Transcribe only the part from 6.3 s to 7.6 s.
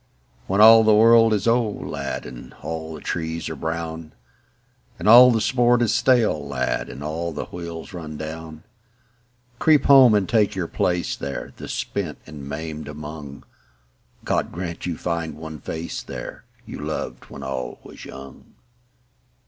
lad, And all the